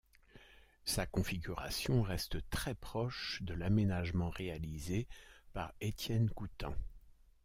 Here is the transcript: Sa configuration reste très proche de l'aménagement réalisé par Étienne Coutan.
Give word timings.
Sa 0.83 1.05
configuration 1.05 2.01
reste 2.01 2.39
très 2.49 2.73
proche 2.73 3.43
de 3.43 3.53
l'aménagement 3.53 4.31
réalisé 4.31 5.07
par 5.53 5.75
Étienne 5.79 6.31
Coutan. 6.31 6.73